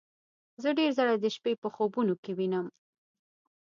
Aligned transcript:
زه 0.61 0.69
ډیر 0.77 0.89
ځله 0.97 1.15
د 1.19 1.25
شپې 1.35 1.53
په 1.61 1.67
خوبونو 1.75 2.13
کې 2.23 2.31
وینم 2.37 2.67